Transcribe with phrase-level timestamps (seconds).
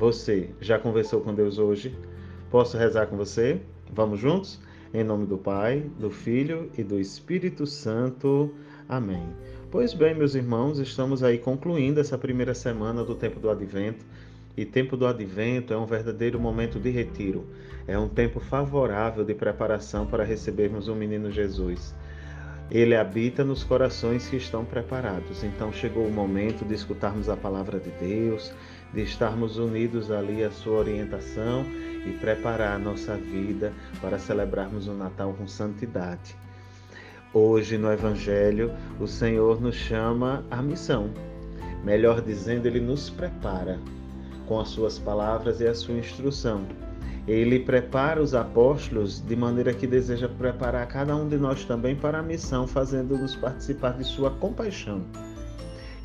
[0.00, 1.94] Você já conversou com Deus hoje?
[2.50, 3.60] Posso rezar com você?
[3.92, 4.58] Vamos juntos?
[4.94, 8.50] Em nome do Pai, do Filho e do Espírito Santo.
[8.88, 9.28] Amém.
[9.70, 14.02] Pois bem, meus irmãos, estamos aí concluindo essa primeira semana do tempo do Advento.
[14.56, 17.44] E tempo do Advento é um verdadeiro momento de retiro.
[17.86, 21.94] É um tempo favorável de preparação para recebermos o menino Jesus.
[22.70, 25.44] Ele habita nos corações que estão preparados.
[25.44, 28.50] Então chegou o momento de escutarmos a palavra de Deus,
[28.92, 31.64] de estarmos unidos ali à sua orientação
[32.06, 36.36] e preparar a nossa vida para celebrarmos o Natal com santidade.
[37.32, 41.10] Hoje no Evangelho, o Senhor nos chama à missão.
[41.84, 43.78] Melhor dizendo, ele nos prepara
[44.46, 46.66] com as suas palavras e a sua instrução
[47.26, 52.18] ele prepara os apóstolos de maneira que deseja preparar cada um de nós também para
[52.18, 55.02] a missão, fazendo-nos participar de sua compaixão.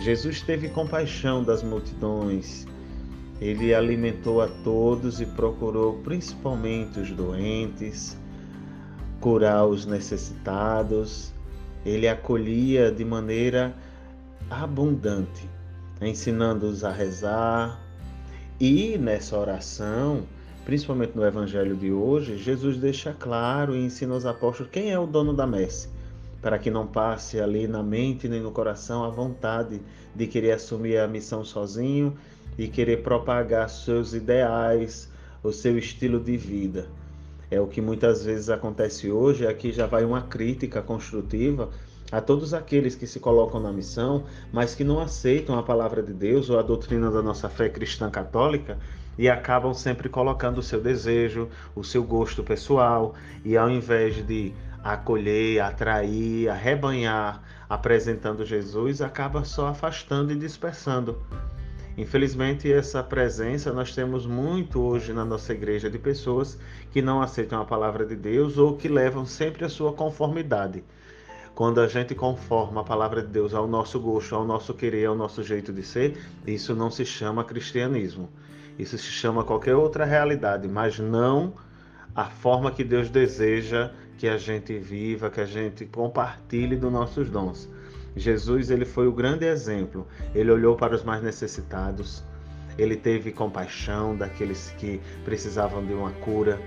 [0.00, 2.66] Jesus teve compaixão das multidões.
[3.40, 8.16] Ele alimentou a todos e procurou principalmente os doentes,
[9.20, 11.32] curar os necessitados.
[11.84, 13.74] Ele acolhia de maneira
[14.48, 15.48] abundante,
[16.00, 17.80] ensinando-os a rezar.
[18.60, 20.22] E nessa oração,
[20.64, 25.06] principalmente no evangelho de hoje, Jesus deixa claro e ensina aos apóstolos quem é o
[25.06, 25.88] dono da messe,
[26.42, 29.80] para que não passe ali na mente nem no coração a vontade
[30.14, 32.18] de querer assumir a missão sozinho
[32.58, 35.08] e querer propagar seus ideais,
[35.42, 36.88] o seu estilo de vida.
[37.50, 41.70] É o que muitas vezes acontece hoje, aqui já vai uma crítica construtiva
[42.10, 46.12] a todos aqueles que se colocam na missão, mas que não aceitam a palavra de
[46.12, 48.78] Deus ou a doutrina da nossa fé cristã católica
[49.18, 54.52] e acabam sempre colocando o seu desejo, o seu gosto pessoal, e ao invés de
[54.82, 61.20] acolher, atrair, arrebanhar, apresentando Jesus, acaba só afastando e dispersando.
[61.96, 66.58] Infelizmente, essa presença nós temos muito hoje na nossa igreja de pessoas
[66.90, 70.82] que não aceitam a palavra de Deus ou que levam sempre a sua conformidade.
[71.54, 75.14] Quando a gente conforma a palavra de Deus ao nosso gosto, ao nosso querer, ao
[75.14, 78.30] nosso jeito de ser, isso não se chama cristianismo.
[78.78, 81.52] Isso se chama qualquer outra realidade, mas não
[82.14, 83.90] a forma que Deus deseja
[84.22, 87.68] que a gente viva, que a gente compartilhe dos nossos dons.
[88.14, 90.06] Jesus, ele foi o grande exemplo.
[90.32, 92.22] Ele olhou para os mais necessitados.
[92.78, 96.62] Ele teve compaixão daqueles que precisavam de uma cura.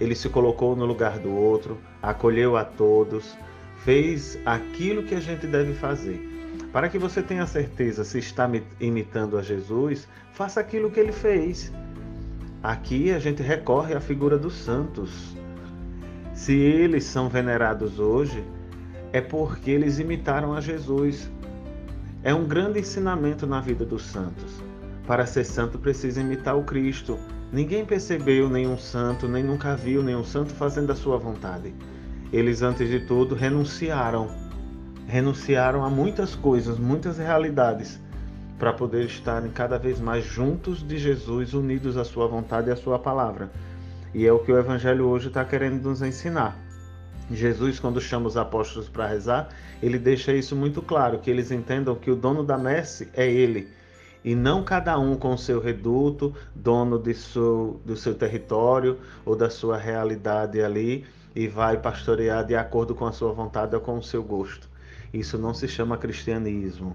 [0.00, 3.36] Ele se colocou no lugar do outro, acolheu a todos,
[3.80, 6.18] fez aquilo que a gente deve fazer.
[6.72, 8.50] Para que você tenha certeza se está
[8.80, 11.70] imitando a Jesus, faça aquilo que ele fez.
[12.62, 15.33] Aqui a gente recorre à figura dos santos.
[16.34, 18.44] Se eles são venerados hoje,
[19.12, 21.30] é porque eles imitaram a Jesus.
[22.22, 24.62] É um grande ensinamento na vida dos santos.
[25.06, 27.18] Para ser santo precisa imitar o Cristo.
[27.52, 31.72] Ninguém percebeu nenhum santo, nem nunca viu nenhum santo fazendo a sua vontade.
[32.32, 34.28] Eles, antes de tudo, renunciaram
[35.06, 38.00] renunciaram a muitas coisas, muitas realidades,
[38.58, 42.76] para poder estarem cada vez mais juntos de Jesus, unidos à Sua vontade e à
[42.76, 43.50] Sua palavra.
[44.14, 46.56] E é o que o Evangelho hoje está querendo nos ensinar.
[47.30, 49.48] Jesus, quando chama os apóstolos para rezar,
[49.82, 53.68] ele deixa isso muito claro, que eles entendam que o dono da messe é ele,
[54.24, 59.50] e não cada um com seu reduto, dono de seu, do seu território ou da
[59.50, 61.04] sua realidade ali,
[61.34, 64.68] e vai pastorear de acordo com a sua vontade ou com o seu gosto.
[65.12, 66.94] Isso não se chama cristianismo.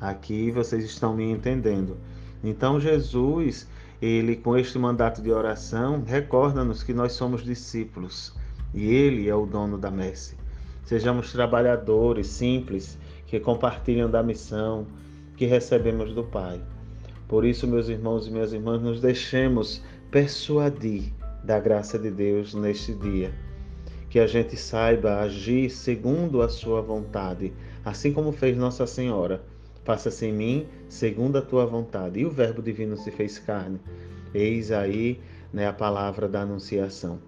[0.00, 1.96] Aqui vocês estão me entendendo.
[2.42, 3.68] Então Jesus,
[4.00, 8.34] ele com este mandato de oração, recorda-nos que nós somos discípulos
[8.74, 10.36] e ele é o dono da messe.
[10.84, 14.86] Sejamos trabalhadores simples que compartilham da missão
[15.36, 16.60] que recebemos do Pai.
[17.28, 21.12] Por isso, meus irmãos e minhas irmãs, nos deixemos persuadir
[21.44, 23.32] da graça de Deus neste dia
[24.10, 27.52] que a gente saiba agir segundo a sua vontade,
[27.84, 29.40] assim como fez Nossa Senhora.
[29.84, 32.20] Faça-se em mim segundo a tua vontade.
[32.20, 33.80] E o Verbo divino se fez carne.
[34.34, 35.20] Eis aí
[35.52, 37.18] né, a palavra da anunciação.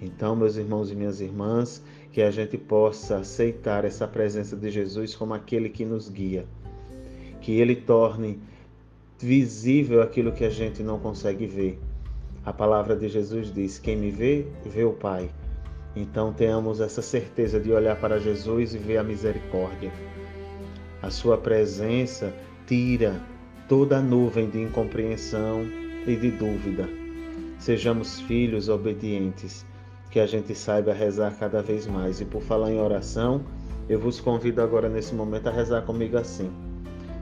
[0.00, 1.82] Então, meus irmãos e minhas irmãs,
[2.12, 6.46] que a gente possa aceitar essa presença de Jesus como aquele que nos guia.
[7.40, 8.40] Que ele torne
[9.18, 11.78] visível aquilo que a gente não consegue ver.
[12.44, 15.30] A palavra de Jesus diz: Quem me vê, vê o Pai.
[15.94, 19.90] Então tenhamos essa certeza de olhar para Jesus e ver a misericórdia.
[21.06, 22.34] A sua presença
[22.66, 23.22] tira
[23.68, 25.64] toda a nuvem de incompreensão
[26.04, 26.88] e de dúvida.
[27.60, 29.64] Sejamos filhos obedientes,
[30.10, 32.20] que a gente saiba rezar cada vez mais.
[32.20, 33.40] E por falar em oração,
[33.88, 36.50] eu vos convido agora nesse momento a rezar comigo assim.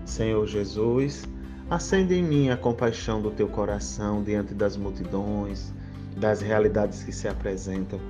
[0.06, 1.28] Senhor Jesus,
[1.68, 5.74] Acende em mim a compaixão do teu coração diante das multidões,
[6.16, 8.00] das realidades que se apresentam.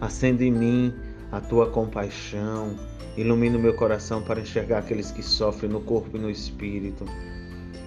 [0.00, 0.94] Acende em mim
[1.30, 2.76] a tua compaixão,
[3.16, 7.04] ilumina o meu coração para enxergar aqueles que sofrem no corpo e no espírito.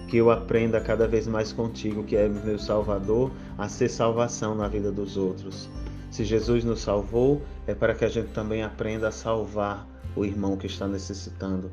[0.08, 4.68] Que eu aprenda cada vez mais contigo, que é meu Salvador, a ser salvação na
[4.68, 5.68] vida dos outros.
[6.10, 10.56] Se Jesus nos salvou, é para que a gente também aprenda a salvar o irmão
[10.56, 11.70] que está necessitando.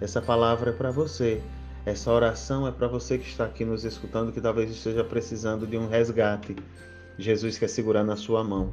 [0.00, 1.42] Essa palavra é para você.
[1.84, 5.76] Essa oração é para você que está aqui nos escutando, que talvez esteja precisando de
[5.76, 6.54] um resgate.
[7.18, 8.72] Jesus quer segurar na sua mão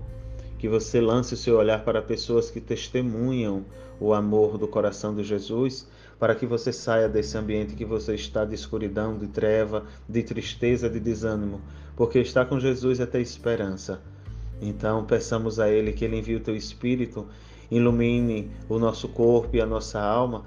[0.60, 3.64] que você lance o seu olhar para pessoas que testemunham
[3.98, 5.88] o amor do coração de Jesus,
[6.20, 10.90] para que você saia desse ambiente que você está de escuridão, de treva, de tristeza,
[10.90, 11.62] de desânimo,
[11.96, 14.02] porque estar com Jesus é ter esperança.
[14.62, 17.26] Então, peçamos a Ele que Ele envie o teu Espírito,
[17.72, 20.44] ilumine o nosso corpo e a nossa alma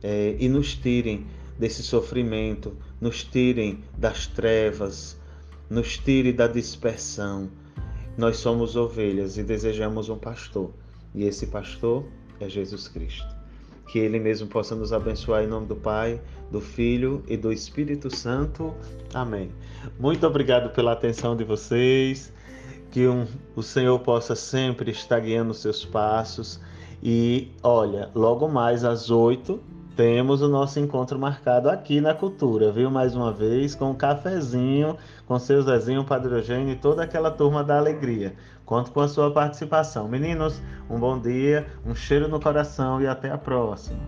[0.00, 1.26] é, e nos tirem
[1.58, 5.16] desse sofrimento, nos tirem das trevas,
[5.68, 7.50] nos tire da dispersão
[8.16, 10.70] nós somos ovelhas e desejamos um pastor,
[11.14, 12.04] e esse pastor
[12.40, 13.26] é Jesus Cristo.
[13.88, 16.20] Que Ele mesmo possa nos abençoar em nome do Pai,
[16.50, 18.74] do Filho e do Espírito Santo.
[19.14, 19.50] Amém.
[19.98, 22.32] Muito obrigado pela atenção de vocês.
[22.90, 26.60] Que um, o Senhor possa sempre estar guiando os seus passos.
[27.02, 29.60] E olha, logo mais às oito
[29.96, 32.90] temos o nosso encontro marcado aqui na Cultura, viu?
[32.90, 37.64] Mais uma vez, com um cafezinho, com seu Zezinho, Padre Eugênio e toda aquela turma
[37.64, 38.34] da alegria.
[38.66, 40.06] Conto com a sua participação.
[40.06, 40.60] Meninos,
[40.90, 43.98] um bom dia, um cheiro no coração e até a próxima.